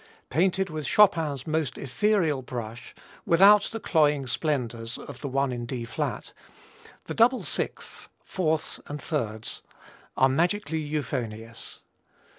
[0.31, 5.85] Painted with Chopin's most ethereal brush, without the cloying splendors of the one in D
[5.85, 6.33] flat,
[7.05, 9.61] the double sixths, fourths and thirds
[10.17, 11.81] are magically euphonious.